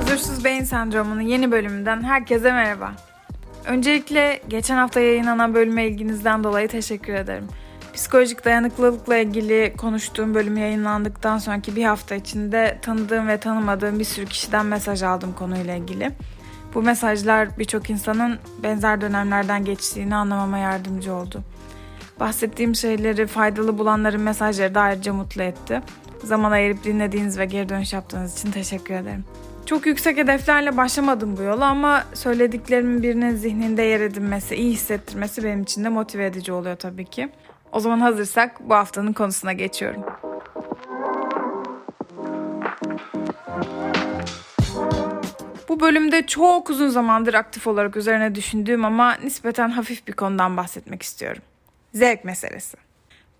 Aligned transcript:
Huzursuz 0.00 0.44
Beyin 0.44 0.64
Sendromu'nun 0.64 1.20
yeni 1.20 1.50
bölümünden 1.50 2.02
herkese 2.02 2.52
merhaba. 2.52 2.92
Öncelikle 3.66 4.40
geçen 4.48 4.76
hafta 4.76 5.00
yayınlanan 5.00 5.54
bölüme 5.54 5.86
ilginizden 5.86 6.44
dolayı 6.44 6.68
teşekkür 6.68 7.14
ederim. 7.14 7.48
Psikolojik 7.94 8.44
dayanıklılıkla 8.44 9.16
ilgili 9.16 9.74
konuştuğum 9.76 10.34
bölüm 10.34 10.56
yayınlandıktan 10.56 11.38
sonraki 11.38 11.76
bir 11.76 11.84
hafta 11.84 12.14
içinde 12.14 12.78
tanıdığım 12.82 13.28
ve 13.28 13.36
tanımadığım 13.40 13.98
bir 13.98 14.04
sürü 14.04 14.26
kişiden 14.26 14.66
mesaj 14.66 15.02
aldım 15.02 15.32
konuyla 15.32 15.74
ilgili. 15.74 16.10
Bu 16.74 16.82
mesajlar 16.82 17.58
birçok 17.58 17.90
insanın 17.90 18.38
benzer 18.62 19.00
dönemlerden 19.00 19.64
geçtiğini 19.64 20.14
anlamama 20.14 20.58
yardımcı 20.58 21.14
oldu. 21.14 21.42
Bahsettiğim 22.20 22.74
şeyleri 22.74 23.26
faydalı 23.26 23.78
bulanların 23.78 24.20
mesajları 24.20 24.74
da 24.74 24.80
ayrıca 24.80 25.14
mutlu 25.14 25.42
etti. 25.42 25.82
Zaman 26.24 26.52
ayırıp 26.52 26.84
dinlediğiniz 26.84 27.38
ve 27.38 27.44
geri 27.44 27.68
dönüş 27.68 27.92
yaptığınız 27.92 28.38
için 28.38 28.50
teşekkür 28.50 28.94
ederim. 28.94 29.24
Çok 29.66 29.86
yüksek 29.86 30.16
hedeflerle 30.16 30.76
başlamadım 30.76 31.36
bu 31.36 31.42
yola 31.42 31.66
ama 31.66 32.04
söylediklerimin 32.14 33.02
birinin 33.02 33.36
zihninde 33.36 33.82
yer 33.82 34.00
edinmesi, 34.00 34.54
iyi 34.54 34.72
hissettirmesi 34.72 35.44
benim 35.44 35.62
için 35.62 35.84
de 35.84 35.88
motive 35.88 36.26
edici 36.26 36.52
oluyor 36.52 36.76
tabii 36.76 37.04
ki. 37.04 37.28
O 37.72 37.80
zaman 37.80 38.00
hazırsak 38.00 38.68
bu 38.68 38.74
haftanın 38.74 39.12
konusuna 39.12 39.52
geçiyorum. 39.52 40.04
Bu 45.72 45.80
bölümde 45.80 46.26
çok 46.26 46.70
uzun 46.70 46.88
zamandır 46.88 47.34
aktif 47.34 47.66
olarak 47.66 47.96
üzerine 47.96 48.34
düşündüğüm 48.34 48.84
ama 48.84 49.14
nispeten 49.14 49.68
hafif 49.68 50.06
bir 50.06 50.12
konudan 50.12 50.56
bahsetmek 50.56 51.02
istiyorum. 51.02 51.42
Zevk 51.94 52.24
meselesi. 52.24 52.76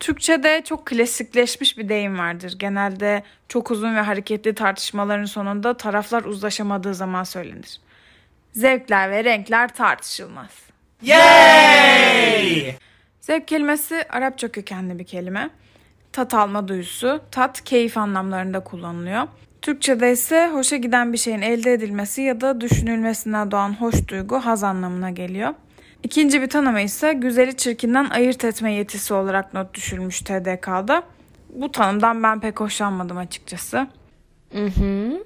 Türkçe'de 0.00 0.62
çok 0.64 0.86
klasikleşmiş 0.86 1.78
bir 1.78 1.88
deyim 1.88 2.18
vardır. 2.18 2.54
Genelde 2.58 3.22
çok 3.48 3.70
uzun 3.70 3.96
ve 3.96 4.00
hareketli 4.00 4.54
tartışmaların 4.54 5.24
sonunda 5.24 5.76
taraflar 5.76 6.24
uzlaşamadığı 6.24 6.94
zaman 6.94 7.24
söylenir. 7.24 7.80
Zevkler 8.52 9.10
ve 9.10 9.24
renkler 9.24 9.74
tartışılmaz. 9.74 10.50
Yay! 11.02 12.76
Zevk 13.20 13.48
kelimesi 13.48 14.04
Arapça 14.10 14.52
kökenli 14.52 14.98
bir 14.98 15.06
kelime. 15.06 15.50
Tat 16.12 16.34
alma 16.34 16.68
duyusu, 16.68 17.20
tat, 17.30 17.64
keyif 17.64 17.96
anlamlarında 17.96 18.60
kullanılıyor. 18.60 19.28
Türkçe'de 19.62 20.12
ise 20.12 20.50
hoşa 20.52 20.76
giden 20.76 21.12
bir 21.12 21.18
şeyin 21.18 21.42
elde 21.42 21.72
edilmesi 21.72 22.22
ya 22.22 22.40
da 22.40 22.60
düşünülmesinden 22.60 23.50
doğan 23.50 23.80
hoş 23.80 24.08
duygu 24.08 24.36
haz 24.36 24.64
anlamına 24.64 25.10
geliyor. 25.10 25.54
İkinci 26.02 26.42
bir 26.42 26.48
tanımı 26.48 26.80
ise 26.80 27.12
güzeli 27.12 27.56
çirkinden 27.56 28.10
ayırt 28.10 28.44
etme 28.44 28.72
yetisi 28.72 29.14
olarak 29.14 29.54
not 29.54 29.74
düşülmüş 29.74 30.20
TDK'da. 30.20 31.02
Bu 31.54 31.72
tanımdan 31.72 32.22
ben 32.22 32.40
pek 32.40 32.60
hoşlanmadım 32.60 33.18
açıkçası. 33.18 33.86
Hı 34.52 34.66
hı. 34.66 35.24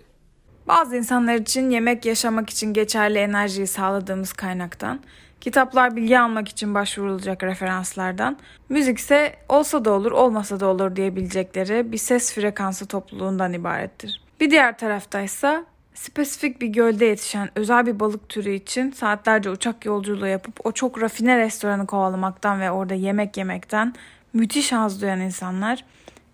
Bazı 0.68 0.96
insanlar 0.96 1.34
için 1.34 1.70
yemek 1.70 2.04
yaşamak 2.04 2.50
için 2.50 2.72
geçerli 2.72 3.18
enerjiyi 3.18 3.66
sağladığımız 3.66 4.32
kaynaktan, 4.32 5.00
kitaplar 5.40 5.96
bilgi 5.96 6.18
almak 6.18 6.48
için 6.48 6.74
başvurulacak 6.74 7.42
referanslardan, 7.42 8.38
müzik 8.68 8.98
ise 8.98 9.36
olsa 9.48 9.84
da 9.84 9.90
olur 9.90 10.12
olmasa 10.12 10.60
da 10.60 10.66
olur 10.66 10.96
diyebilecekleri 10.96 11.92
bir 11.92 11.98
ses 11.98 12.32
frekansı 12.32 12.86
topluluğundan 12.86 13.52
ibarettir. 13.52 14.25
Bir 14.40 14.50
diğer 14.50 14.78
taraftaysa 14.78 15.64
spesifik 15.94 16.60
bir 16.60 16.66
gölde 16.66 17.04
yetişen 17.04 17.48
özel 17.54 17.86
bir 17.86 18.00
balık 18.00 18.28
türü 18.28 18.50
için 18.50 18.90
saatlerce 18.90 19.50
uçak 19.50 19.84
yolculuğu 19.84 20.26
yapıp 20.26 20.66
o 20.66 20.72
çok 20.72 21.02
rafine 21.02 21.38
restoranı 21.38 21.86
kovalamaktan 21.86 22.60
ve 22.60 22.70
orada 22.70 22.94
yemek 22.94 23.36
yemekten 23.36 23.94
müthiş 24.32 24.72
haz 24.72 25.02
duyan 25.02 25.20
insanlar, 25.20 25.84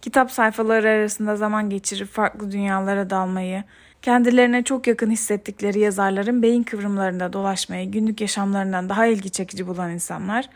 kitap 0.00 0.30
sayfaları 0.30 0.88
arasında 0.88 1.36
zaman 1.36 1.70
geçirip 1.70 2.08
farklı 2.08 2.52
dünyalara 2.52 3.10
dalmayı, 3.10 3.64
kendilerine 4.02 4.62
çok 4.62 4.86
yakın 4.86 5.10
hissettikleri 5.10 5.78
yazarların 5.78 6.42
beyin 6.42 6.62
kıvrımlarında 6.62 7.32
dolaşmayı 7.32 7.90
günlük 7.90 8.20
yaşamlarından 8.20 8.88
daha 8.88 9.06
ilgi 9.06 9.30
çekici 9.30 9.66
bulan 9.66 9.90
insanlar, 9.90 10.48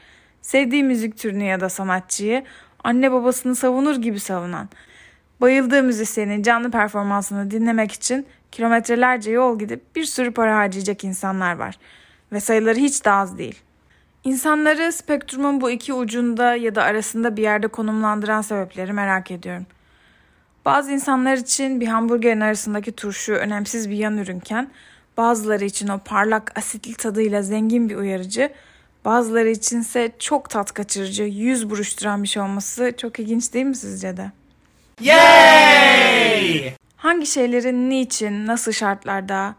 sevdiği 0.42 0.84
müzik 0.84 1.18
türünü 1.18 1.44
ya 1.44 1.60
da 1.60 1.68
sanatçıyı 1.68 2.44
anne 2.84 3.12
babasını 3.12 3.56
savunur 3.56 3.96
gibi 3.96 4.20
savunan, 4.20 4.68
bayıldığı 5.40 5.82
müzisyenin 5.82 6.42
canlı 6.42 6.70
performansını 6.70 7.50
dinlemek 7.50 7.92
için 7.92 8.26
kilometrelerce 8.52 9.30
yol 9.30 9.58
gidip 9.58 9.96
bir 9.96 10.04
sürü 10.04 10.30
para 10.30 10.56
harcayacak 10.56 11.04
insanlar 11.04 11.56
var 11.56 11.78
ve 12.32 12.40
sayıları 12.40 12.78
hiç 12.78 13.04
de 13.04 13.10
az 13.10 13.38
değil. 13.38 13.62
İnsanları 14.24 14.92
spektrumun 14.92 15.60
bu 15.60 15.70
iki 15.70 15.92
ucunda 15.92 16.54
ya 16.54 16.74
da 16.74 16.82
arasında 16.82 17.36
bir 17.36 17.42
yerde 17.42 17.68
konumlandıran 17.68 18.40
sebepleri 18.40 18.92
merak 18.92 19.30
ediyorum. 19.30 19.66
Bazı 20.64 20.92
insanlar 20.92 21.36
için 21.36 21.80
bir 21.80 21.86
hamburgerin 21.86 22.40
arasındaki 22.40 22.92
turşu 22.92 23.32
önemsiz 23.32 23.90
bir 23.90 23.96
yan 23.96 24.18
ürünken, 24.18 24.70
bazıları 25.16 25.64
için 25.64 25.88
o 25.88 25.98
parlak 25.98 26.58
asitli 26.58 26.94
tadıyla 26.94 27.42
zengin 27.42 27.88
bir 27.88 27.96
uyarıcı, 27.96 28.52
bazıları 29.04 29.48
içinse 29.48 30.12
çok 30.18 30.50
tat 30.50 30.72
kaçırıcı, 30.72 31.22
yüz 31.22 31.70
buruşturan 31.70 32.22
bir 32.22 32.28
şey 32.28 32.42
olması 32.42 32.92
çok 32.96 33.18
ilginç 33.18 33.52
değil 33.54 33.66
mi 33.66 33.76
sizce 33.76 34.16
de? 34.16 34.32
Yay! 35.00 36.74
Hangi 36.96 37.26
şeylerin 37.26 37.90
niçin, 37.90 38.46
nasıl 38.46 38.72
şartlarda 38.72 39.54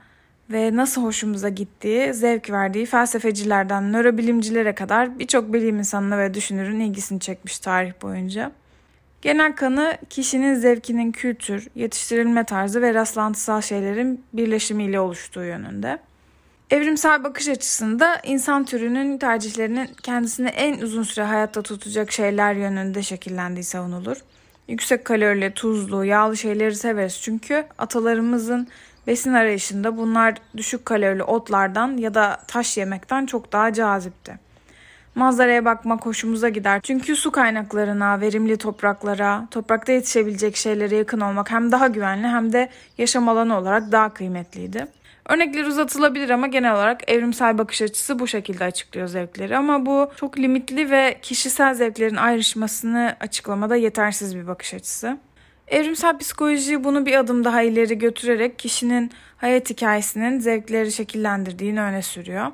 ve 0.49 0.75
nasıl 0.75 1.03
hoşumuza 1.03 1.49
gittiği, 1.49 2.13
zevk 2.13 2.49
verdiği 2.49 2.85
felsefecilerden 2.85 3.93
nörobilimcilere 3.93 4.75
kadar 4.75 5.19
birçok 5.19 5.53
bilim 5.53 5.77
insanına 5.77 6.17
ve 6.17 6.33
düşünürün 6.33 6.79
ilgisini 6.79 7.19
çekmiş 7.19 7.59
tarih 7.59 7.93
boyunca. 8.01 8.51
Genel 9.21 9.55
kanı 9.55 9.97
kişinin 10.09 10.55
zevkinin 10.55 11.11
kültür, 11.11 11.67
yetiştirilme 11.75 12.43
tarzı 12.43 12.81
ve 12.81 12.93
rastlantısal 12.93 13.61
şeylerin 13.61 14.23
birleşimiyle 14.33 14.99
oluştuğu 14.99 15.43
yönünde. 15.43 15.99
Evrimsel 16.71 17.23
bakış 17.23 17.47
açısında 17.47 18.19
insan 18.23 18.65
türünün 18.65 19.17
tercihlerinin 19.17 19.89
kendisini 20.03 20.47
en 20.47 20.81
uzun 20.81 21.03
süre 21.03 21.25
hayatta 21.25 21.61
tutacak 21.61 22.11
şeyler 22.11 22.53
yönünde 22.53 23.03
şekillendiği 23.03 23.63
savunulur. 23.63 24.17
Yüksek 24.67 25.05
kalorili, 25.05 25.53
tuzlu, 25.53 26.05
yağlı 26.05 26.37
şeyleri 26.37 26.75
severiz 26.75 27.21
çünkü 27.21 27.65
atalarımızın 27.77 28.67
besin 29.07 29.33
arayışında 29.33 29.97
bunlar 29.97 30.35
düşük 30.57 30.85
kalorili 30.85 31.23
otlardan 31.23 31.97
ya 31.97 32.13
da 32.13 32.37
taş 32.47 32.77
yemekten 32.77 33.25
çok 33.25 33.53
daha 33.53 33.73
cazipti. 33.73 34.39
Manzaraya 35.15 35.65
bakmak 35.65 36.05
hoşumuza 36.05 36.49
gider. 36.49 36.81
Çünkü 36.83 37.15
su 37.15 37.31
kaynaklarına, 37.31 38.21
verimli 38.21 38.57
topraklara, 38.57 39.47
toprakta 39.51 39.91
yetişebilecek 39.91 40.55
şeylere 40.55 40.95
yakın 40.95 41.19
olmak 41.19 41.51
hem 41.51 41.71
daha 41.71 41.87
güvenli 41.87 42.27
hem 42.27 42.53
de 42.53 42.69
yaşam 42.97 43.29
alanı 43.29 43.57
olarak 43.57 43.91
daha 43.91 44.13
kıymetliydi. 44.13 44.87
Örnekler 45.27 45.65
uzatılabilir 45.65 46.29
ama 46.29 46.47
genel 46.47 46.75
olarak 46.75 47.11
evrimsel 47.11 47.57
bakış 47.57 47.81
açısı 47.81 48.19
bu 48.19 48.27
şekilde 48.27 48.63
açıklıyor 48.63 49.07
zevkleri. 49.07 49.57
Ama 49.57 49.85
bu 49.85 50.11
çok 50.15 50.39
limitli 50.39 50.91
ve 50.91 51.17
kişisel 51.21 51.73
zevklerin 51.73 52.15
ayrışmasını 52.15 53.15
açıklamada 53.19 53.75
yetersiz 53.75 54.35
bir 54.35 54.47
bakış 54.47 54.73
açısı. 54.73 55.17
Evrimsel 55.67 56.17
psikoloji 56.17 56.83
bunu 56.83 57.05
bir 57.05 57.15
adım 57.19 57.43
daha 57.43 57.61
ileri 57.61 57.97
götürerek 57.97 58.59
kişinin 58.59 59.11
hayat 59.37 59.69
hikayesinin 59.69 60.39
zevkleri 60.39 60.91
şekillendirdiğini 60.91 61.81
öne 61.81 62.01
sürüyor. 62.01 62.51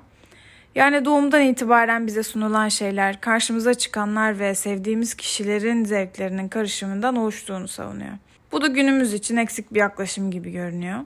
Yani 0.75 1.05
doğumdan 1.05 1.41
itibaren 1.41 2.07
bize 2.07 2.23
sunulan 2.23 2.67
şeyler, 2.67 3.22
karşımıza 3.22 3.73
çıkanlar 3.73 4.40
ve 4.40 4.55
sevdiğimiz 4.55 5.13
kişilerin 5.13 5.85
zevklerinin 5.85 6.50
karışımından 6.50 7.16
oluştuğunu 7.16 7.67
savunuyor. 7.67 8.13
Bu 8.51 8.61
da 8.61 8.67
günümüz 8.67 9.13
için 9.13 9.38
eksik 9.38 9.73
bir 9.73 9.79
yaklaşım 9.79 10.31
gibi 10.31 10.51
görünüyor. 10.51 11.00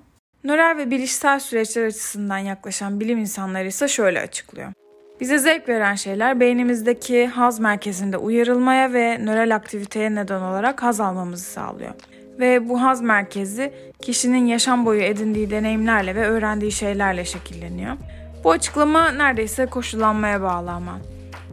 Nörel 0.47 0.77
ve 0.77 0.91
bilişsel 0.91 1.39
süreçler 1.39 1.85
açısından 1.85 2.37
yaklaşan 2.37 2.99
bilim 2.99 3.19
insanları 3.19 3.67
ise 3.67 3.87
şöyle 3.87 4.21
açıklıyor. 4.21 4.73
Bize 5.19 5.37
zevk 5.37 5.69
veren 5.69 5.95
şeyler 5.95 6.39
beynimizdeki 6.39 7.27
haz 7.27 7.59
merkezinde 7.59 8.17
uyarılmaya 8.17 8.93
ve 8.93 9.25
nörel 9.25 9.55
aktiviteye 9.55 10.15
neden 10.15 10.41
olarak 10.41 10.83
haz 10.83 10.99
almamızı 10.99 11.43
sağlıyor. 11.43 11.91
Ve 12.39 12.69
bu 12.69 12.81
haz 12.81 13.01
merkezi 13.01 13.73
kişinin 14.01 14.45
yaşam 14.45 14.85
boyu 14.85 15.01
edindiği 15.01 15.51
deneyimlerle 15.51 16.15
ve 16.15 16.27
öğrendiği 16.27 16.71
şeylerle 16.71 17.25
şekilleniyor. 17.25 17.97
Bu 18.43 18.51
açıklama 18.51 19.11
neredeyse 19.11 19.65
koşullanmaya 19.65 20.41
bağlı 20.41 20.71
ama. 20.71 20.99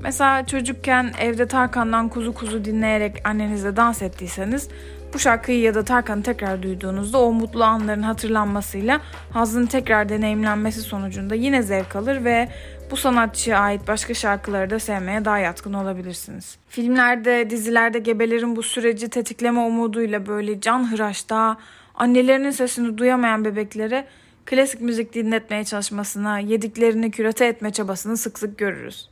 Mesela 0.02 0.46
çocukken 0.46 1.12
evde 1.20 1.46
Tarkan'dan 1.46 2.08
kuzu 2.08 2.34
kuzu 2.34 2.64
dinleyerek 2.64 3.28
annenizle 3.28 3.76
dans 3.76 4.02
ettiyseniz 4.02 4.68
bu 5.14 5.18
şarkıyı 5.18 5.60
ya 5.60 5.74
da 5.74 5.84
Tarkan'ı 5.84 6.22
tekrar 6.22 6.62
duyduğunuzda 6.62 7.20
o 7.20 7.32
mutlu 7.32 7.64
anların 7.64 8.02
hatırlanmasıyla 8.02 9.00
hazın 9.32 9.66
tekrar 9.66 10.08
deneyimlenmesi 10.08 10.80
sonucunda 10.80 11.34
yine 11.34 11.62
zevk 11.62 11.96
alır 11.96 12.24
ve 12.24 12.48
bu 12.90 12.96
sanatçıya 12.96 13.58
ait 13.58 13.88
başka 13.88 14.14
şarkıları 14.14 14.70
da 14.70 14.78
sevmeye 14.78 15.24
daha 15.24 15.38
yatkın 15.38 15.72
olabilirsiniz. 15.72 16.56
Filmlerde, 16.68 17.50
dizilerde 17.50 17.98
gebelerin 17.98 18.56
bu 18.56 18.62
süreci 18.62 19.08
tetikleme 19.08 19.60
umuduyla 19.60 20.26
böyle 20.26 20.60
can 20.60 20.92
hıraşta 20.92 21.56
annelerinin 21.94 22.50
sesini 22.50 22.98
duyamayan 22.98 23.44
bebeklere 23.44 24.06
klasik 24.46 24.80
müzik 24.80 25.14
dinletmeye 25.14 25.64
çalışmasına, 25.64 26.38
yediklerini 26.38 27.10
kürate 27.10 27.46
etme 27.46 27.72
çabasını 27.72 28.16
sık 28.16 28.38
sık 28.38 28.58
görürüz. 28.58 29.08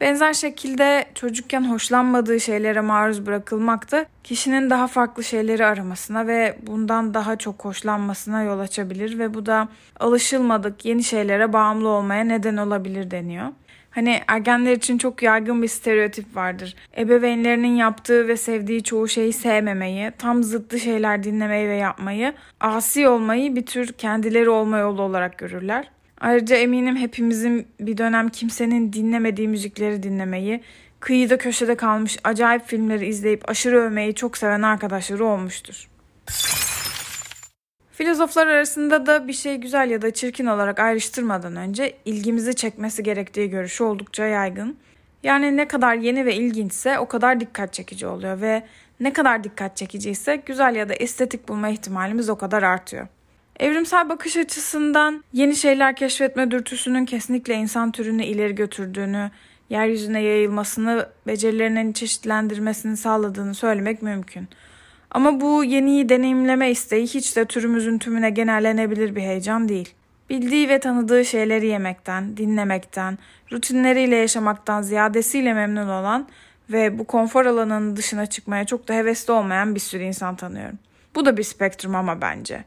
Benzer 0.00 0.32
şekilde 0.32 1.04
çocukken 1.14 1.70
hoşlanmadığı 1.70 2.40
şeylere 2.40 2.80
maruz 2.80 3.26
bırakılmak 3.26 3.92
da 3.92 4.06
kişinin 4.24 4.70
daha 4.70 4.86
farklı 4.86 5.24
şeyleri 5.24 5.66
aramasına 5.66 6.26
ve 6.26 6.58
bundan 6.66 7.14
daha 7.14 7.36
çok 7.36 7.64
hoşlanmasına 7.64 8.42
yol 8.42 8.58
açabilir 8.58 9.18
ve 9.18 9.34
bu 9.34 9.46
da 9.46 9.68
alışılmadık 10.00 10.84
yeni 10.84 11.04
şeylere 11.04 11.52
bağımlı 11.52 11.88
olmaya 11.88 12.24
neden 12.24 12.56
olabilir 12.56 13.10
deniyor. 13.10 13.46
Hani 13.90 14.20
ergenler 14.28 14.72
için 14.72 14.98
çok 14.98 15.22
yaygın 15.22 15.62
bir 15.62 15.68
stereotip 15.68 16.36
vardır. 16.36 16.74
Ebeveynlerinin 16.98 17.76
yaptığı 17.76 18.28
ve 18.28 18.36
sevdiği 18.36 18.82
çoğu 18.82 19.08
şeyi 19.08 19.32
sevmemeyi, 19.32 20.12
tam 20.18 20.42
zıttı 20.42 20.78
şeyler 20.78 21.22
dinlemeyi 21.22 21.68
ve 21.68 21.76
yapmayı, 21.76 22.34
asi 22.60 23.08
olmayı 23.08 23.56
bir 23.56 23.66
tür 23.66 23.92
kendileri 23.92 24.50
olma 24.50 24.78
yolu 24.78 25.02
olarak 25.02 25.38
görürler. 25.38 25.90
Ayrıca 26.24 26.56
eminim 26.56 26.96
hepimizin 26.96 27.66
bir 27.80 27.98
dönem 27.98 28.28
kimsenin 28.28 28.92
dinlemediği 28.92 29.48
müzikleri 29.48 30.02
dinlemeyi, 30.02 30.60
kıyıda 31.00 31.38
köşede 31.38 31.74
kalmış 31.74 32.18
acayip 32.24 32.66
filmleri 32.66 33.06
izleyip 33.06 33.48
aşırı 33.48 33.80
övmeyi 33.80 34.14
çok 34.14 34.38
seven 34.38 34.62
arkadaşları 34.62 35.24
olmuştur. 35.24 35.88
Filozoflar 37.92 38.46
arasında 38.46 39.06
da 39.06 39.28
bir 39.28 39.32
şey 39.32 39.56
güzel 39.56 39.90
ya 39.90 40.02
da 40.02 40.10
çirkin 40.10 40.46
olarak 40.46 40.78
ayrıştırmadan 40.78 41.56
önce 41.56 41.96
ilgimizi 42.04 42.54
çekmesi 42.54 43.02
gerektiği 43.02 43.50
görüşü 43.50 43.84
oldukça 43.84 44.24
yaygın. 44.24 44.76
Yani 45.22 45.56
ne 45.56 45.68
kadar 45.68 45.94
yeni 45.94 46.26
ve 46.26 46.34
ilginçse 46.34 46.98
o 46.98 47.08
kadar 47.08 47.40
dikkat 47.40 47.72
çekici 47.72 48.06
oluyor 48.06 48.40
ve 48.40 48.62
ne 49.00 49.12
kadar 49.12 49.44
dikkat 49.44 49.76
çekici 49.76 50.10
ise 50.10 50.36
güzel 50.36 50.74
ya 50.74 50.88
da 50.88 50.94
estetik 50.94 51.48
bulma 51.48 51.68
ihtimalimiz 51.68 52.28
o 52.28 52.38
kadar 52.38 52.62
artıyor. 52.62 53.06
Evrimsel 53.60 54.08
bakış 54.08 54.36
açısından 54.36 55.24
yeni 55.32 55.56
şeyler 55.56 55.96
keşfetme 55.96 56.50
dürtüsünün 56.50 57.04
kesinlikle 57.04 57.54
insan 57.54 57.92
türünü 57.92 58.24
ileri 58.24 58.54
götürdüğünü, 58.54 59.30
yeryüzüne 59.70 60.22
yayılmasını, 60.22 61.08
becerilerinin 61.26 61.92
çeşitlendirmesini 61.92 62.96
sağladığını 62.96 63.54
söylemek 63.54 64.02
mümkün. 64.02 64.48
Ama 65.10 65.40
bu 65.40 65.64
yeniyi 65.64 66.08
deneyimleme 66.08 66.70
isteği 66.70 67.06
hiç 67.06 67.36
de 67.36 67.44
türümüzün 67.44 67.98
tümüne 67.98 68.30
genellenebilir 68.30 69.16
bir 69.16 69.20
heyecan 69.20 69.68
değil. 69.68 69.94
Bildiği 70.30 70.68
ve 70.68 70.78
tanıdığı 70.78 71.24
şeyleri 71.24 71.66
yemekten, 71.66 72.36
dinlemekten, 72.36 73.18
rutinleriyle 73.52 74.16
yaşamaktan 74.16 74.82
ziyadesiyle 74.82 75.54
memnun 75.54 75.88
olan 75.88 76.28
ve 76.72 76.98
bu 76.98 77.04
konfor 77.04 77.46
alanının 77.46 77.96
dışına 77.96 78.26
çıkmaya 78.26 78.64
çok 78.64 78.88
da 78.88 78.94
hevesli 78.94 79.32
olmayan 79.32 79.74
bir 79.74 79.80
sürü 79.80 80.02
insan 80.02 80.36
tanıyorum. 80.36 80.78
Bu 81.14 81.26
da 81.26 81.36
bir 81.36 81.42
spektrum 81.42 81.94
ama 81.94 82.20
bence. 82.20 82.64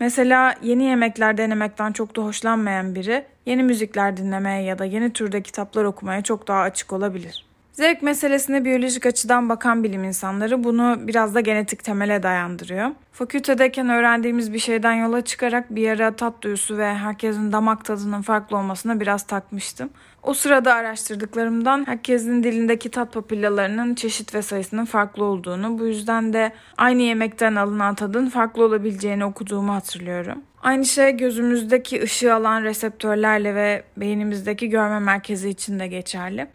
Mesela 0.00 0.54
yeni 0.62 0.84
yemekler 0.84 1.38
denemekten 1.38 1.92
çok 1.92 2.16
da 2.16 2.22
hoşlanmayan 2.22 2.94
biri 2.94 3.24
yeni 3.46 3.62
müzikler 3.62 4.16
dinlemeye 4.16 4.62
ya 4.62 4.78
da 4.78 4.84
yeni 4.84 5.12
türde 5.12 5.42
kitaplar 5.42 5.84
okumaya 5.84 6.22
çok 6.22 6.48
daha 6.48 6.60
açık 6.60 6.92
olabilir. 6.92 7.44
Zevk 7.72 8.02
meselesine 8.02 8.64
biyolojik 8.64 9.06
açıdan 9.06 9.48
bakan 9.48 9.84
bilim 9.84 10.04
insanları 10.04 10.64
bunu 10.64 10.96
biraz 11.00 11.34
da 11.34 11.40
genetik 11.40 11.84
temele 11.84 12.22
dayandırıyor. 12.22 12.90
Fakültedeyken 13.12 13.88
öğrendiğimiz 13.88 14.52
bir 14.52 14.58
şeyden 14.58 14.92
yola 14.92 15.20
çıkarak 15.20 15.74
bir 15.74 15.88
ara 15.88 16.16
tat 16.16 16.42
duyusu 16.42 16.78
ve 16.78 16.94
herkesin 16.94 17.52
damak 17.52 17.84
tadının 17.84 18.22
farklı 18.22 18.56
olmasına 18.56 19.00
biraz 19.00 19.22
takmıştım. 19.22 19.90
O 20.24 20.34
sırada 20.34 20.74
araştırdıklarımdan 20.74 21.86
herkesin 21.86 22.42
dilindeki 22.42 22.90
tat 22.90 23.12
papillalarının 23.12 23.94
çeşit 23.94 24.34
ve 24.34 24.42
sayısının 24.42 24.84
farklı 24.84 25.24
olduğunu, 25.24 25.78
bu 25.78 25.86
yüzden 25.86 26.32
de 26.32 26.52
aynı 26.76 27.02
yemekten 27.02 27.54
alınan 27.54 27.94
tadın 27.94 28.28
farklı 28.28 28.64
olabileceğini 28.64 29.24
okuduğumu 29.24 29.74
hatırlıyorum. 29.74 30.42
Aynı 30.62 30.84
şey 30.84 31.16
gözümüzdeki 31.16 32.02
ışığı 32.02 32.34
alan 32.34 32.62
reseptörlerle 32.62 33.54
ve 33.54 33.84
beynimizdeki 33.96 34.68
görme 34.68 34.98
merkezi 34.98 35.48
için 35.48 35.78
de 35.78 35.86
geçerli 35.86 36.46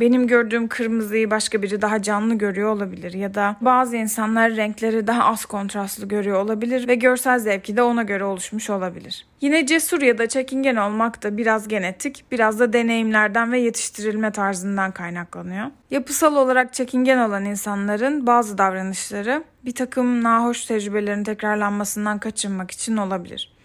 benim 0.00 0.26
gördüğüm 0.26 0.68
kırmızıyı 0.68 1.30
başka 1.30 1.62
biri 1.62 1.82
daha 1.82 2.02
canlı 2.02 2.34
görüyor 2.34 2.72
olabilir 2.72 3.12
ya 3.12 3.34
da 3.34 3.56
bazı 3.60 3.96
insanlar 3.96 4.56
renkleri 4.56 5.06
daha 5.06 5.24
az 5.24 5.44
kontrastlı 5.44 6.08
görüyor 6.08 6.40
olabilir 6.40 6.88
ve 6.88 6.94
görsel 6.94 7.38
zevki 7.38 7.76
de 7.76 7.82
ona 7.82 8.02
göre 8.02 8.24
oluşmuş 8.24 8.70
olabilir. 8.70 9.26
Yine 9.40 9.66
cesur 9.66 10.02
ya 10.02 10.18
da 10.18 10.28
çekingen 10.28 10.76
olmak 10.76 11.22
da 11.22 11.36
biraz 11.36 11.68
genetik, 11.68 12.24
biraz 12.32 12.58
da 12.58 12.72
deneyimlerden 12.72 13.52
ve 13.52 13.58
yetiştirilme 13.58 14.32
tarzından 14.32 14.92
kaynaklanıyor. 14.92 15.66
Yapısal 15.90 16.36
olarak 16.36 16.72
çekingen 16.72 17.18
olan 17.28 17.44
insanların 17.44 18.26
bazı 18.26 18.58
davranışları 18.58 19.44
bir 19.64 19.74
takım 19.74 20.22
nahoş 20.22 20.64
tecrübelerin 20.64 21.24
tekrarlanmasından 21.24 22.18
kaçınmak 22.18 22.70
için 22.70 22.96
olabilir. 22.96 23.59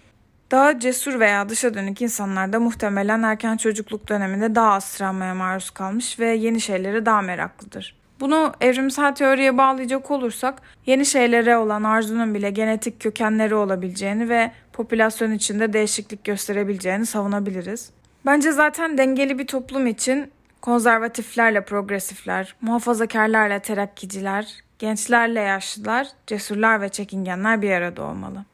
Daha 0.52 0.80
cesur 0.80 1.20
veya 1.20 1.50
dışa 1.50 1.74
dönük 1.74 2.02
insanlar 2.02 2.54
da 2.54 2.60
muhtemelen 2.60 3.24
erken 3.24 3.58
çocukluk 3.58 4.10
döneminde 4.10 4.56
daha 4.56 4.74
az 4.74 4.98
travmaya 4.98 5.36
maruz 5.36 5.70
kalmış 5.70 6.20
ve 6.20 6.28
yeni 6.28 6.62
şeylere 6.62 7.06
daha 7.06 7.22
meraklıdır. 7.22 7.96
Bunu 8.20 8.54
evrimsel 8.62 9.16
teoriye 9.16 9.58
bağlayacak 9.58 10.12
olursak 10.12 10.62
yeni 10.86 11.06
şeylere 11.06 11.58
olan 11.58 11.84
arzunun 11.84 12.34
bile 12.34 12.50
genetik 12.50 13.02
kökenleri 13.02 13.56
olabileceğini 13.56 14.30
ve 14.30 14.52
popülasyon 14.74 15.32
içinde 15.32 15.74
değişiklik 15.74 16.24
gösterebileceğini 16.24 17.06
savunabiliriz. 17.06 17.90
Bence 18.26 18.52
zaten 18.52 18.98
dengeli 18.98 19.40
bir 19.40 19.48
toplum 19.48 19.88
için 19.88 20.32
konservatiflerle 20.62 21.66
progresifler, 21.66 22.56
muhafazakarlarla 22.62 23.60
terakkiciler, 23.60 24.48
gençlerle 24.80 25.40
yaşlılar, 25.40 26.08
cesurlar 26.28 26.82
ve 26.82 26.90
çekingenler 26.90 27.62
bir 27.62 27.72
arada 27.72 28.04
olmalı. 28.04 28.46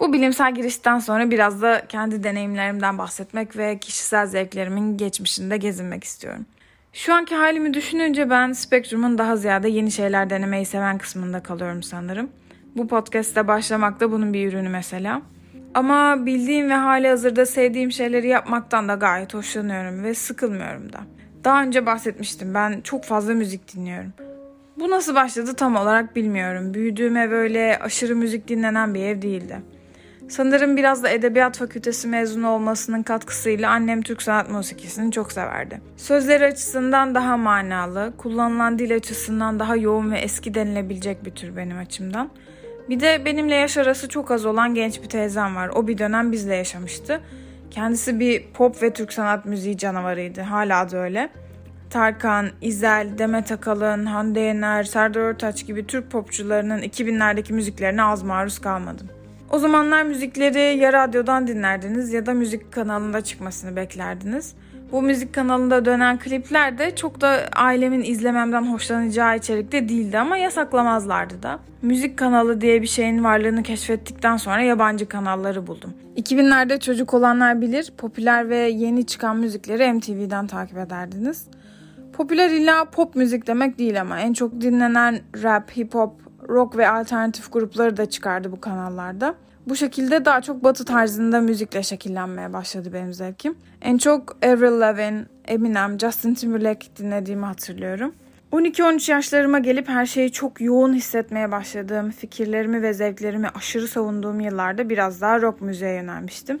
Bu 0.00 0.12
bilimsel 0.12 0.54
girişten 0.54 0.98
sonra 0.98 1.30
biraz 1.30 1.62
da 1.62 1.82
kendi 1.88 2.24
deneyimlerimden 2.24 2.98
bahsetmek 2.98 3.56
ve 3.56 3.78
kişisel 3.78 4.26
zevklerimin 4.26 4.96
geçmişinde 4.96 5.56
gezinmek 5.56 6.04
istiyorum. 6.04 6.46
Şu 6.92 7.14
anki 7.14 7.34
halimi 7.34 7.74
düşününce 7.74 8.30
ben 8.30 8.52
spektrumun 8.52 9.18
daha 9.18 9.36
ziyade 9.36 9.68
yeni 9.68 9.90
şeyler 9.90 10.30
denemeyi 10.30 10.66
seven 10.66 10.98
kısmında 10.98 11.42
kalıyorum 11.42 11.82
sanırım. 11.82 12.30
Bu 12.76 12.88
podcast'te 12.88 13.48
başlamak 13.48 14.00
da 14.00 14.12
bunun 14.12 14.32
bir 14.32 14.48
ürünü 14.48 14.68
mesela. 14.68 15.22
Ama 15.74 16.26
bildiğim 16.26 16.70
ve 16.70 16.74
hali 16.74 17.08
hazırda 17.08 17.46
sevdiğim 17.46 17.92
şeyleri 17.92 18.28
yapmaktan 18.28 18.88
da 18.88 18.94
gayet 18.94 19.34
hoşlanıyorum 19.34 20.04
ve 20.04 20.14
sıkılmıyorum 20.14 20.92
da. 20.92 21.00
Daha 21.44 21.62
önce 21.62 21.86
bahsetmiştim 21.86 22.54
ben 22.54 22.80
çok 22.80 23.04
fazla 23.04 23.34
müzik 23.34 23.74
dinliyorum. 23.74 24.12
Bu 24.78 24.90
nasıl 24.90 25.14
başladı 25.14 25.54
tam 25.54 25.76
olarak 25.76 26.16
bilmiyorum. 26.16 26.74
Büyüdüğüm 26.74 27.16
ev 27.16 27.32
öyle 27.32 27.78
aşırı 27.78 28.16
müzik 28.16 28.48
dinlenen 28.48 28.94
bir 28.94 29.00
ev 29.00 29.22
değildi. 29.22 29.62
Sanırım 30.30 30.76
biraz 30.76 31.02
da 31.02 31.08
edebiyat 31.08 31.58
fakültesi 31.58 32.08
mezunu 32.08 32.48
olmasının 32.48 33.02
katkısıyla 33.02 33.70
annem 33.70 34.02
Türk 34.02 34.22
sanat 34.22 34.50
musikisini 34.50 35.12
çok 35.12 35.32
severdi. 35.32 35.80
Sözleri 35.96 36.44
açısından 36.44 37.14
daha 37.14 37.36
manalı, 37.36 38.12
kullanılan 38.18 38.78
dil 38.78 38.96
açısından 38.96 39.58
daha 39.58 39.76
yoğun 39.76 40.12
ve 40.12 40.18
eski 40.18 40.54
denilebilecek 40.54 41.24
bir 41.24 41.30
tür 41.30 41.56
benim 41.56 41.78
açımdan. 41.78 42.30
Bir 42.88 43.00
de 43.00 43.24
benimle 43.24 43.54
yaş 43.54 43.76
arası 43.76 44.08
çok 44.08 44.30
az 44.30 44.46
olan 44.46 44.74
genç 44.74 45.02
bir 45.02 45.08
teyzem 45.08 45.56
var. 45.56 45.68
O 45.68 45.88
bir 45.88 45.98
dönem 45.98 46.32
bizle 46.32 46.54
yaşamıştı. 46.54 47.20
Kendisi 47.70 48.20
bir 48.20 48.52
pop 48.52 48.82
ve 48.82 48.92
Türk 48.92 49.12
sanat 49.12 49.44
müziği 49.44 49.78
canavarıydı. 49.78 50.40
Hala 50.40 50.90
da 50.90 50.96
öyle. 50.98 51.30
Tarkan, 51.90 52.48
İzel, 52.60 53.18
Demet 53.18 53.52
Akalın, 53.52 54.06
Hande 54.06 54.40
Yener, 54.40 54.84
Serdar 54.84 55.20
Ortaç 55.20 55.66
gibi 55.66 55.86
Türk 55.86 56.10
popçularının 56.10 56.82
2000'lerdeki 56.82 57.52
müziklerine 57.52 58.02
az 58.02 58.22
maruz 58.22 58.58
kalmadım. 58.58 59.19
O 59.50 59.58
zamanlar 59.58 60.02
müzikleri 60.02 60.78
ya 60.78 60.92
radyodan 60.92 61.46
dinlerdiniz 61.46 62.12
ya 62.12 62.26
da 62.26 62.34
müzik 62.34 62.72
kanalında 62.72 63.20
çıkmasını 63.20 63.76
beklerdiniz. 63.76 64.54
Bu 64.92 65.02
müzik 65.02 65.34
kanalında 65.34 65.84
dönen 65.84 66.18
klipler 66.18 66.78
de 66.78 66.96
çok 66.96 67.20
da 67.20 67.40
ailemin 67.56 68.02
izlememden 68.02 68.62
hoşlanacağı 68.62 69.36
içerikte 69.36 69.88
değildi 69.88 70.18
ama 70.18 70.36
yasaklamazlardı 70.36 71.42
da. 71.42 71.58
Müzik 71.82 72.18
kanalı 72.18 72.60
diye 72.60 72.82
bir 72.82 72.86
şeyin 72.86 73.24
varlığını 73.24 73.62
keşfettikten 73.62 74.36
sonra 74.36 74.60
yabancı 74.60 75.08
kanalları 75.08 75.66
buldum. 75.66 75.94
2000'lerde 76.16 76.80
çocuk 76.80 77.14
olanlar 77.14 77.60
bilir, 77.60 77.92
popüler 77.98 78.48
ve 78.48 78.56
yeni 78.56 79.06
çıkan 79.06 79.36
müzikleri 79.36 79.92
MTV'den 79.92 80.46
takip 80.46 80.78
ederdiniz. 80.78 81.46
Popüler 82.12 82.50
illa 82.50 82.84
pop 82.84 83.14
müzik 83.14 83.46
demek 83.46 83.78
değil 83.78 84.00
ama 84.00 84.20
en 84.20 84.32
çok 84.32 84.60
dinlenen 84.60 85.20
rap, 85.42 85.76
hip 85.76 85.94
hop, 85.94 86.29
rock 86.50 86.76
ve 86.76 86.88
alternatif 86.88 87.52
grupları 87.52 87.96
da 87.96 88.10
çıkardı 88.10 88.52
bu 88.52 88.60
kanallarda. 88.60 89.34
Bu 89.66 89.76
şekilde 89.76 90.24
daha 90.24 90.40
çok 90.40 90.64
batı 90.64 90.84
tarzında 90.84 91.40
müzikle 91.40 91.82
şekillenmeye 91.82 92.52
başladı 92.52 92.90
benim 92.92 93.12
zevkim. 93.12 93.54
En 93.82 93.98
çok 93.98 94.36
Avril 94.44 94.80
Lavigne, 94.80 95.24
Eminem, 95.44 96.00
Justin 96.00 96.34
Timberlake 96.34 96.86
dinlediğimi 96.96 97.44
hatırlıyorum. 97.44 98.12
12-13 98.52 99.10
yaşlarıma 99.10 99.58
gelip 99.58 99.88
her 99.88 100.06
şeyi 100.06 100.32
çok 100.32 100.60
yoğun 100.60 100.94
hissetmeye 100.94 101.50
başladığım, 101.50 102.10
fikirlerimi 102.10 102.82
ve 102.82 102.92
zevklerimi 102.92 103.48
aşırı 103.48 103.88
savunduğum 103.88 104.40
yıllarda 104.40 104.88
biraz 104.88 105.20
daha 105.20 105.42
rock 105.42 105.60
müziğe 105.60 105.92
yönelmiştim. 105.94 106.60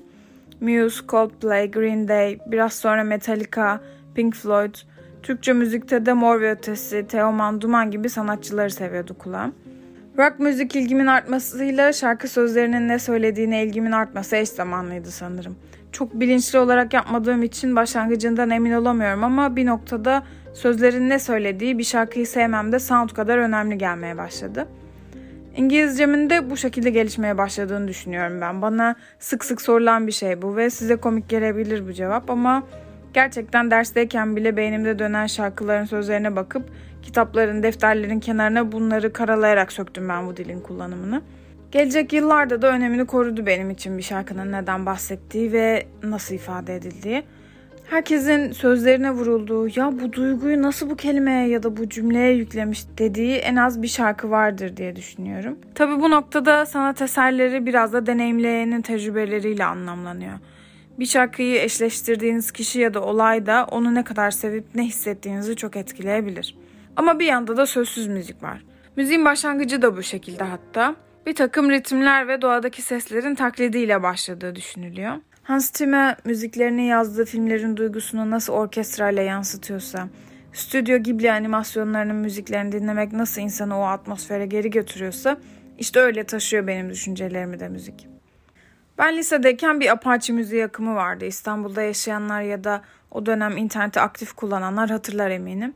Muse, 0.60 1.06
Coldplay, 1.08 1.70
Green 1.70 2.08
Day, 2.08 2.38
biraz 2.46 2.72
sonra 2.72 3.04
Metallica, 3.04 3.80
Pink 4.14 4.34
Floyd, 4.34 4.74
Türkçe 5.22 5.52
müzikte 5.52 6.06
de 6.06 6.12
Mor 6.12 6.40
ve 6.40 6.50
Ötesi, 6.50 7.06
Teoman 7.06 7.60
Duman 7.60 7.90
gibi 7.90 8.08
sanatçıları 8.08 8.70
seviyordu 8.70 9.16
kulağım. 9.18 9.54
Rock 10.18 10.38
müzik 10.38 10.76
ilgimin 10.76 11.06
artmasıyla 11.06 11.92
şarkı 11.92 12.28
sözlerinin 12.28 12.88
ne 12.88 12.98
söylediğine 12.98 13.64
ilgimin 13.64 13.92
artması 13.92 14.36
eş 14.36 14.48
zamanlıydı 14.48 15.10
sanırım. 15.10 15.56
Çok 15.92 16.20
bilinçli 16.20 16.58
olarak 16.58 16.94
yapmadığım 16.94 17.42
için 17.42 17.76
başlangıcından 17.76 18.50
emin 18.50 18.72
olamıyorum 18.72 19.24
ama 19.24 19.56
bir 19.56 19.66
noktada 19.66 20.22
sözlerin 20.54 21.10
ne 21.10 21.18
söylediği 21.18 21.78
bir 21.78 21.84
şarkıyı 21.84 22.26
sevmemde 22.26 22.78
sound 22.78 23.10
kadar 23.10 23.38
önemli 23.38 23.78
gelmeye 23.78 24.16
başladı. 24.16 24.66
İngilizcemin 25.56 26.30
de 26.30 26.50
bu 26.50 26.56
şekilde 26.56 26.90
gelişmeye 26.90 27.38
başladığını 27.38 27.88
düşünüyorum 27.88 28.40
ben. 28.40 28.62
Bana 28.62 28.94
sık 29.18 29.44
sık 29.44 29.60
sorulan 29.60 30.06
bir 30.06 30.12
şey 30.12 30.42
bu 30.42 30.56
ve 30.56 30.70
size 30.70 30.96
komik 30.96 31.28
gelebilir 31.28 31.88
bu 31.88 31.92
cevap 31.92 32.30
ama 32.30 32.62
gerçekten 33.14 33.70
dersteyken 33.70 34.36
bile 34.36 34.56
beynimde 34.56 34.98
dönen 34.98 35.26
şarkıların 35.26 35.84
sözlerine 35.84 36.36
bakıp 36.36 36.62
kitapların, 37.02 37.62
defterlerin 37.62 38.20
kenarına 38.20 38.72
bunları 38.72 39.12
karalayarak 39.12 39.72
söktüm 39.72 40.08
ben 40.08 40.26
bu 40.26 40.36
dilin 40.36 40.60
kullanımını. 40.60 41.22
Gelecek 41.72 42.12
yıllarda 42.12 42.62
da 42.62 42.72
önemini 42.72 43.06
korudu 43.06 43.46
benim 43.46 43.70
için 43.70 43.98
bir 43.98 44.02
şarkının 44.02 44.52
neden 44.52 44.86
bahsettiği 44.86 45.52
ve 45.52 45.86
nasıl 46.02 46.34
ifade 46.34 46.76
edildiği. 46.76 47.22
Herkesin 47.90 48.52
sözlerine 48.52 49.10
vurulduğu, 49.10 49.68
ya 49.80 49.92
bu 50.00 50.12
duyguyu 50.12 50.62
nasıl 50.62 50.90
bu 50.90 50.96
kelimeye 50.96 51.48
ya 51.48 51.62
da 51.62 51.76
bu 51.76 51.88
cümleye 51.88 52.32
yüklemiş 52.32 52.84
dediği 52.98 53.36
en 53.36 53.56
az 53.56 53.82
bir 53.82 53.88
şarkı 53.88 54.30
vardır 54.30 54.76
diye 54.76 54.96
düşünüyorum. 54.96 55.58
Tabi 55.74 56.00
bu 56.00 56.10
noktada 56.10 56.66
sanat 56.66 57.02
eserleri 57.02 57.66
biraz 57.66 57.92
da 57.92 58.06
deneyimleyenin 58.06 58.82
tecrübeleriyle 58.82 59.64
anlamlanıyor. 59.64 60.38
Bir 60.98 61.06
şarkıyı 61.06 61.60
eşleştirdiğiniz 61.60 62.52
kişi 62.52 62.80
ya 62.80 62.94
da 62.94 63.02
olay 63.02 63.46
da 63.46 63.66
onu 63.70 63.94
ne 63.94 64.04
kadar 64.04 64.30
sevip 64.30 64.64
ne 64.74 64.82
hissettiğinizi 64.82 65.56
çok 65.56 65.76
etkileyebilir. 65.76 66.56
Ama 66.96 67.18
bir 67.18 67.26
yanda 67.26 67.56
da 67.56 67.66
sözsüz 67.66 68.06
müzik 68.06 68.42
var. 68.42 68.64
Müziğin 68.96 69.24
başlangıcı 69.24 69.82
da 69.82 69.96
bu 69.96 70.02
şekilde 70.02 70.44
hatta. 70.44 70.94
Bir 71.26 71.34
takım 71.34 71.70
ritimler 71.70 72.28
ve 72.28 72.42
doğadaki 72.42 72.82
seslerin 72.82 73.34
taklidiyle 73.34 74.02
başladığı 74.02 74.56
düşünülüyor. 74.56 75.12
Hans 75.42 75.70
Zimmer 75.72 76.16
müziklerini 76.24 76.86
yazdığı 76.86 77.24
filmlerin 77.24 77.76
duygusunu 77.76 78.30
nasıl 78.30 78.52
orkestrayla 78.52 79.22
yansıtıyorsa, 79.22 80.08
Stüdyo 80.52 81.02
Ghibli 81.02 81.32
animasyonlarının 81.32 82.16
müziklerini 82.16 82.72
dinlemek 82.72 83.12
nasıl 83.12 83.42
insanı 83.42 83.78
o 83.78 83.82
atmosfere 83.82 84.46
geri 84.46 84.70
götürüyorsa, 84.70 85.36
işte 85.78 86.00
öyle 86.00 86.24
taşıyor 86.24 86.66
benim 86.66 86.90
düşüncelerimi 86.90 87.60
de 87.60 87.68
müzik. 87.68 88.08
Ben 88.98 89.16
lisedeyken 89.16 89.80
bir 89.80 89.92
Apache 89.92 90.32
müziği 90.32 90.64
akımı 90.64 90.94
vardı. 90.94 91.24
İstanbul'da 91.24 91.82
yaşayanlar 91.82 92.42
ya 92.42 92.64
da 92.64 92.82
o 93.10 93.26
dönem 93.26 93.56
interneti 93.56 94.00
aktif 94.00 94.32
kullananlar 94.32 94.90
hatırlar 94.90 95.30
eminim. 95.30 95.74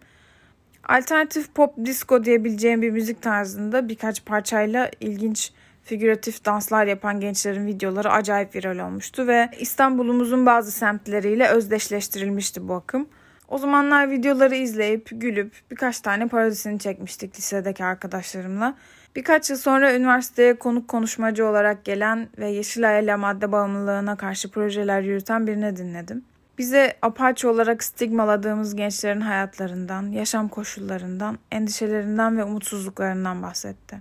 Alternatif 0.88 1.54
pop 1.54 1.74
disco 1.84 2.24
diyebileceğim 2.24 2.82
bir 2.82 2.90
müzik 2.90 3.22
tarzında 3.22 3.88
birkaç 3.88 4.24
parçayla 4.24 4.90
ilginç 5.00 5.52
figüratif 5.82 6.44
danslar 6.44 6.86
yapan 6.86 7.20
gençlerin 7.20 7.66
videoları 7.66 8.10
acayip 8.10 8.54
viral 8.54 8.78
olmuştu 8.78 9.26
ve 9.26 9.50
İstanbul'umuzun 9.58 10.46
bazı 10.46 10.72
semtleriyle 10.72 11.48
özdeşleştirilmişti 11.48 12.68
bu 12.68 12.74
akım. 12.74 13.08
O 13.48 13.58
zamanlar 13.58 14.10
videoları 14.10 14.54
izleyip 14.54 15.08
gülüp 15.12 15.52
birkaç 15.70 16.00
tane 16.00 16.28
parodisini 16.28 16.78
çekmiştik 16.78 17.38
lisedeki 17.38 17.84
arkadaşlarımla. 17.84 18.74
Birkaç 19.16 19.50
yıl 19.50 19.56
sonra 19.56 19.94
üniversiteye 19.94 20.54
konuk 20.54 20.88
konuşmacı 20.88 21.46
olarak 21.46 21.84
gelen 21.84 22.28
ve 22.38 22.50
Yeşilay'la 22.50 23.16
madde 23.16 23.52
bağımlılığına 23.52 24.16
karşı 24.16 24.50
projeler 24.50 25.00
yürüten 25.00 25.46
birine 25.46 25.76
dinledim. 25.76 26.24
Bize 26.58 26.96
Apache 27.02 27.49
olarak 27.49 27.84
stigmaladığımız 27.84 28.76
gençlerin 28.76 29.20
hayatlarından, 29.20 30.02
yaşam 30.02 30.49
koşullarından, 30.49 31.38
endişelerinden 31.52 32.38
ve 32.38 32.44
umutsuzluklarından 32.44 33.42
bahsetti. 33.42 34.00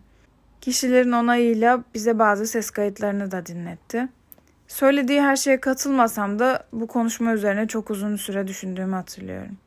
Kişilerin 0.62 1.12
onayıyla 1.12 1.84
bize 1.94 2.20
bazı 2.20 2.48
ses 2.48 2.70
kayıtlarını 2.70 3.32
da 3.32 3.46
dinletti. 3.46 4.08
Söylediği 4.68 5.22
her 5.22 5.36
şeye 5.36 5.60
katılmasam 5.60 6.40
da 6.40 6.64
bu 6.74 6.88
konuşma 6.88 7.34
üzerine 7.34 7.68
çok 7.68 7.90
uzun 7.90 8.16
süre 8.16 8.48
düşündüğümü 8.48 8.96
hatırlıyorum. 8.96 9.58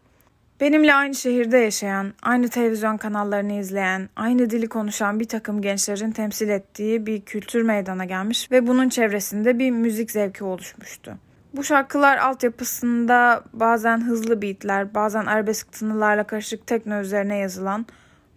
Benimle 0.60 0.94
aynı 0.94 1.14
şehirde 1.14 1.58
yaşayan, 1.58 2.14
aynı 2.22 2.48
televizyon 2.48 2.96
kanallarını 2.96 3.52
izleyen, 3.52 4.08
aynı 4.16 4.50
dili 4.50 4.68
konuşan 4.68 5.20
bir 5.20 5.28
takım 5.28 5.62
gençlerin 5.62 6.10
temsil 6.10 6.48
ettiği 6.48 7.06
bir 7.06 7.20
kültür 7.20 7.62
meydana 7.62 8.04
gelmiş 8.04 8.50
ve 8.50 8.66
bunun 8.66 8.88
çevresinde 8.88 9.58
bir 9.58 9.70
müzik 9.70 10.10
zevki 10.10 10.44
oluşmuştu. 10.44 11.18
Bu 11.56 11.64
şarkılar 11.64 12.18
altyapısında 12.18 13.42
bazen 13.52 14.06
hızlı 14.06 14.42
beatler, 14.42 14.94
bazen 14.94 15.26
arabesk 15.26 15.72
tınılarla 15.72 16.24
karışık 16.24 16.66
tekno 16.66 17.00
üzerine 17.00 17.36
yazılan, 17.36 17.86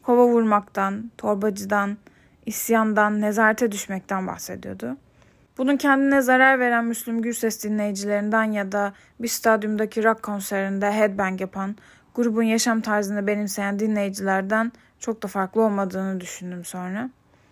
kova 0.04 0.28
vurmaktan, 0.28 1.12
torbacıdan, 1.18 1.98
isyandan, 2.46 3.22
nezarete 3.22 3.72
düşmekten 3.72 4.28
bahsediyordu. 4.28 4.98
Bunun 5.58 5.78
kendine 5.78 6.22
zarar 6.22 6.60
veren 6.60 6.86
Müslüm 6.86 7.22
Gürses 7.22 7.64
dinleyicilerinden 7.64 8.52
ya 8.52 8.72
da 8.72 8.94
bir 9.20 9.28
stadyumdaki 9.28 10.04
rock 10.04 10.24
konserinde 10.24 10.92
headbang 10.92 11.42
yapan, 11.42 11.76
grubun 12.16 12.44
yaşam 12.44 12.82
tarzını 12.82 13.28
benimseyen 13.28 13.80
dinleyicilerden 13.80 14.72
çok 15.00 15.24
da 15.24 15.28
farklı 15.28 15.62
olmadığını 15.62 16.22
düşündüm 16.22 16.66
sonra. 16.66 17.10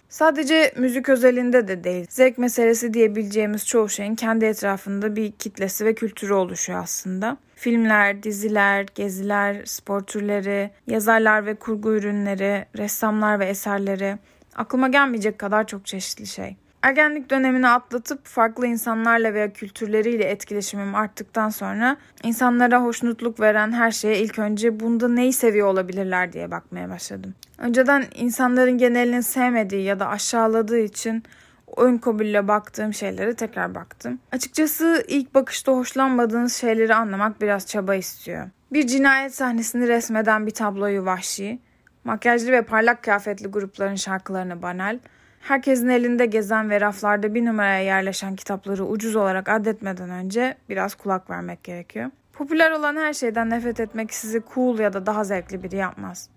Sadece 0.10 0.74
müzik 0.78 1.10
özelinde 1.10 1.68
de 1.68 1.84
değil, 1.84 2.06
zevk 2.10 2.38
meselesi 2.38 2.94
diyebileceğimiz 2.94 3.68
çoğu 3.68 3.90
şeyin 3.90 4.16
kendi 4.16 4.46
etrafında 4.46 5.16
bir 5.16 5.32
kitlesi 5.32 5.86
ve 5.86 5.96
kültürü 5.96 6.34
oluşuyor 6.34 6.84
aslında. 6.84 7.38
Filmler, 7.56 8.24
diziler, 8.24 8.86
geziler, 8.96 9.66
spor 9.66 10.02
türleri, 10.02 10.72
yazarlar 10.88 11.46
ve 11.46 11.56
kurgu 11.56 11.94
ürünleri, 11.94 12.66
ressamlar 12.78 13.40
ve 13.40 13.46
eserleri, 13.46 14.18
aklıma 14.56 14.88
gelmeyecek 14.88 15.40
kadar 15.40 15.68
çok 15.68 15.86
çeşitli 15.86 16.28
şey. 16.28 16.56
Ergenlik 16.88 17.29
dönemini 17.29 17.67
atlatıp 17.67 18.25
farklı 18.25 18.67
insanlarla 18.67 19.34
veya 19.34 19.53
kültürleriyle 19.53 20.24
etkileşimim 20.24 20.96
arttıktan 20.96 21.50
sonra 21.50 21.98
insanlara 22.24 22.84
hoşnutluk 22.84 23.39
veren 23.39 23.72
her 23.72 23.91
şeye 23.91 24.20
ilk 24.20 24.39
önce 24.39 24.79
bunda 24.79 25.08
neyi 25.08 25.34
seviyor 25.34 25.67
olabilirler 25.67 26.34
diye 26.34 26.51
bakmaya 26.51 26.89
başladım. 26.89 27.36
Önceden 27.58 28.06
insanların 28.15 28.77
genelini 28.77 29.24
sevmediği 29.24 29.84
ya 29.84 30.00
da 30.00 30.08
aşağıladığı 30.08 30.79
için 30.79 31.24
oyun 31.67 31.98
kabulle 31.98 32.48
baktığım 32.48 32.94
şeylere 32.94 33.34
tekrar 33.34 33.75
baktım. 33.75 34.20
Açıkçası 34.32 35.06
ilk 35.08 35.36
bakışta 35.36 35.72
hoşlanmadığınız 35.72 36.53
şeyleri 36.53 36.96
anlamak 36.96 37.41
biraz 37.41 37.67
çaba 37.67 37.96
istiyor. 37.96 38.50
Bir 38.74 38.88
cinayet 38.88 39.36
sahnesini 39.36 39.88
resmeden 39.88 40.48
bir 40.48 40.51
tabloyu 40.51 41.06
vahşi, 41.06 41.60
makyajlı 42.03 42.51
ve 42.51 42.62
parlak 42.62 43.03
kıyafetli 43.03 43.48
grupların 43.48 43.96
şarkılarını 43.96 44.62
banal, 44.62 45.00
herkesin 45.48 45.89
elinde 45.89 46.25
gezen 46.25 46.70
ve 46.70 46.82
raflarda 46.82 47.34
bir 47.34 47.46
numaraya 47.46 47.82
yerleşen 47.82 48.36
kitapları 48.36 48.86
ucuz 48.86 49.16
olarak 49.16 49.50
adetmeden 49.50 50.10
önce 50.10 50.56
biraz 50.70 50.96
kulak 50.96 51.30
vermek 51.30 51.63
gerekiyor. 51.63 52.12
Popüler 52.34 52.72
olan 52.72 52.96
her 52.96 53.13
şeyden 53.13 53.50
nefret 53.50 53.80
etmek 53.80 54.13
sizi 54.13 54.44
cool 54.54 54.80
ya 54.80 54.94
da 54.94 55.06
daha 55.06 55.24
zevkli 55.24 55.63
biri 55.63 55.75
yapmaz. 55.75 56.30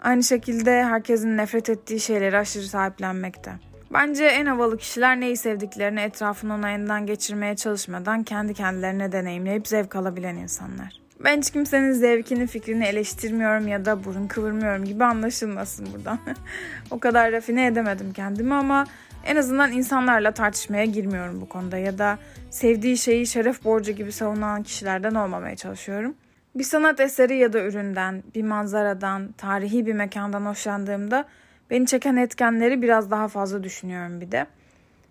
Aynı 0.00 0.22
şekilde 0.22 0.84
herkesin 0.84 1.36
nefret 1.36 1.70
ettiği 1.70 2.00
şeyleri 2.00 2.38
aşırı 2.38 2.62
sahiplenmekte. 2.62 3.52
Bence 3.92 4.24
en 4.24 4.46
havalı 4.46 4.78
kişiler 4.78 5.20
neyi 5.20 5.36
sevdiklerini 5.36 6.00
etrafın 6.00 6.50
onayından 6.50 7.06
geçirmeye 7.06 7.56
çalışmadan 7.56 8.22
kendi 8.22 8.54
kendilerine 8.54 9.12
deneyimleyip 9.12 9.68
zevk 9.68 9.96
alabilen 9.96 10.36
insanlar. 10.36 11.07
Ben 11.24 11.38
hiç 11.38 11.50
kimsenin 11.50 11.92
zevkini, 11.92 12.46
fikrini 12.46 12.84
eleştirmiyorum 12.84 13.68
ya 13.68 13.84
da 13.84 14.04
burun 14.04 14.26
kıvırmıyorum 14.26 14.84
gibi 14.84 15.04
anlaşılmasın 15.04 15.88
buradan. 15.94 16.18
o 16.90 16.98
kadar 16.98 17.32
rafine 17.32 17.66
edemedim 17.66 18.12
kendimi 18.12 18.54
ama 18.54 18.86
en 19.26 19.36
azından 19.36 19.72
insanlarla 19.72 20.30
tartışmaya 20.30 20.84
girmiyorum 20.84 21.40
bu 21.40 21.48
konuda 21.48 21.78
ya 21.78 21.98
da 21.98 22.18
sevdiği 22.50 22.98
şeyi 22.98 23.26
şeref 23.26 23.64
borcu 23.64 23.92
gibi 23.92 24.12
savunan 24.12 24.62
kişilerden 24.62 25.14
olmamaya 25.14 25.56
çalışıyorum. 25.56 26.14
Bir 26.54 26.64
sanat 26.64 27.00
eseri 27.00 27.36
ya 27.36 27.52
da 27.52 27.64
üründen, 27.64 28.22
bir 28.34 28.42
manzaradan, 28.42 29.32
tarihi 29.32 29.86
bir 29.86 29.92
mekandan 29.92 30.46
hoşlandığımda 30.46 31.24
beni 31.70 31.86
çeken 31.86 32.16
etkenleri 32.16 32.82
biraz 32.82 33.10
daha 33.10 33.28
fazla 33.28 33.64
düşünüyorum 33.64 34.20
bir 34.20 34.32
de. 34.32 34.46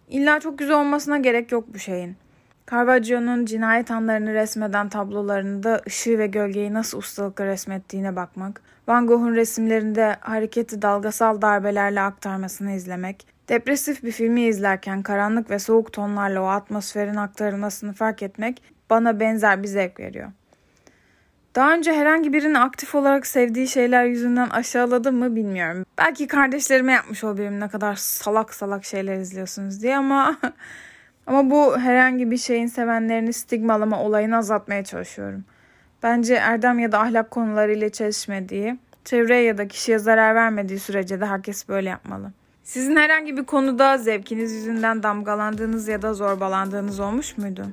İlla 0.09 0.39
çok 0.39 0.59
güzel 0.59 0.79
olmasına 0.79 1.17
gerek 1.17 1.51
yok 1.51 1.73
bu 1.73 1.79
şeyin. 1.79 2.15
Caravaggio'nun 2.71 3.45
cinayet 3.45 3.91
anlarını 3.91 4.33
resmeden 4.33 4.89
tablolarında 4.89 5.81
ışığı 5.87 6.19
ve 6.19 6.27
gölgeyi 6.27 6.73
nasıl 6.73 6.97
ustalıkla 6.97 7.45
resmettiğine 7.45 8.15
bakmak, 8.15 8.61
Van 8.87 9.07
Gogh'un 9.07 9.35
resimlerinde 9.35 10.17
hareketi 10.19 10.81
dalgasal 10.81 11.41
darbelerle 11.41 12.01
aktarmasını 12.01 12.71
izlemek, 12.71 13.27
depresif 13.49 14.03
bir 14.03 14.11
filmi 14.11 14.41
izlerken 14.41 15.03
karanlık 15.03 15.49
ve 15.49 15.59
soğuk 15.59 15.93
tonlarla 15.93 16.41
o 16.41 16.45
atmosferin 16.45 17.15
aktarılmasını 17.15 17.93
fark 17.93 18.23
etmek 18.23 18.63
bana 18.89 19.19
benzer 19.19 19.63
bir 19.63 19.67
zevk 19.67 19.99
veriyor. 19.99 20.31
Daha 21.55 21.73
önce 21.73 21.93
herhangi 21.93 22.33
birinin 22.33 22.53
aktif 22.53 22.95
olarak 22.95 23.27
sevdiği 23.27 23.67
şeyler 23.67 24.05
yüzünden 24.05 24.49
aşağıladım 24.49 25.15
mı 25.15 25.35
bilmiyorum. 25.35 25.85
Belki 25.97 26.27
kardeşlerime 26.27 26.93
yapmış 26.93 27.23
olabilirim 27.23 27.59
ne 27.59 27.67
kadar 27.67 27.95
salak 27.95 28.53
salak 28.53 28.85
şeyler 28.85 29.17
izliyorsunuz 29.17 29.81
diye 29.81 29.97
ama 29.97 30.37
ama 31.27 31.49
bu 31.49 31.77
herhangi 31.77 32.31
bir 32.31 32.37
şeyin 32.37 32.67
sevenlerini 32.67 33.33
stigmalama 33.33 34.03
olayını 34.03 34.37
azaltmaya 34.37 34.83
çalışıyorum. 34.83 35.45
Bence 36.03 36.33
erdem 36.33 36.79
ya 36.79 36.91
da 36.91 36.99
ahlak 36.99 37.31
konularıyla 37.31 37.89
çelişmediği, 37.89 38.77
çevreye 39.05 39.43
ya 39.43 39.57
da 39.57 39.67
kişiye 39.67 39.99
zarar 39.99 40.35
vermediği 40.35 40.79
sürece 40.79 41.21
de 41.21 41.25
herkes 41.25 41.69
böyle 41.69 41.89
yapmalı. 41.89 42.31
Sizin 42.63 42.95
herhangi 42.95 43.37
bir 43.37 43.43
konuda 43.43 43.97
zevkiniz 43.97 44.51
yüzünden 44.51 45.03
damgalandığınız 45.03 45.87
ya 45.87 46.01
da 46.01 46.13
zorbalandığınız 46.13 46.99
olmuş 46.99 47.37
muydu? 47.37 47.65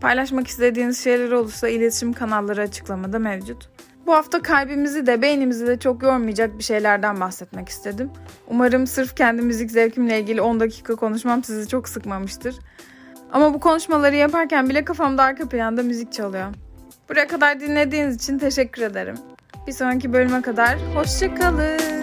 Paylaşmak 0.00 0.46
istediğiniz 0.46 1.04
şeyler 1.04 1.32
olursa 1.32 1.68
iletişim 1.68 2.12
kanalları 2.12 2.60
açıklamada 2.60 3.18
mevcut. 3.18 3.68
Bu 4.08 4.14
hafta 4.14 4.42
kalbimizi 4.42 5.06
de 5.06 5.22
beynimizi 5.22 5.66
de 5.66 5.78
çok 5.78 6.02
yormayacak 6.02 6.58
bir 6.58 6.62
şeylerden 6.62 7.20
bahsetmek 7.20 7.68
istedim. 7.68 8.10
Umarım 8.46 8.86
sırf 8.86 9.16
kendi 9.16 9.42
müzik 9.42 9.70
zevkimle 9.70 10.20
ilgili 10.20 10.40
10 10.40 10.60
dakika 10.60 10.96
konuşmam 10.96 11.44
sizi 11.44 11.68
çok 11.68 11.88
sıkmamıştır. 11.88 12.56
Ama 13.32 13.54
bu 13.54 13.60
konuşmaları 13.60 14.16
yaparken 14.16 14.68
bile 14.68 14.84
kafamda 14.84 15.22
arka 15.22 15.48
planda 15.48 15.82
müzik 15.82 16.12
çalıyor. 16.12 16.46
Buraya 17.08 17.26
kadar 17.26 17.60
dinlediğiniz 17.60 18.16
için 18.16 18.38
teşekkür 18.38 18.82
ederim. 18.82 19.16
Bir 19.66 19.72
sonraki 19.72 20.12
bölüme 20.12 20.42
kadar 20.42 20.78
hoşçakalın. 20.94 21.97